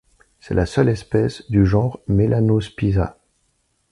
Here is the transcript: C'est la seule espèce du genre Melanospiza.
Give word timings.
C'est 0.39 0.55
la 0.55 0.65
seule 0.65 0.89
espèce 0.89 1.47
du 1.51 1.63
genre 1.63 1.99
Melanospiza. 2.07 3.19